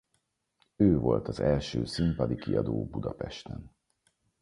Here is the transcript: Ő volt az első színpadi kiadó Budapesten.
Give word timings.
Ő 0.75 0.97
volt 0.97 1.27
az 1.27 1.39
első 1.39 1.85
színpadi 1.85 2.35
kiadó 2.35 2.85
Budapesten. 2.85 3.73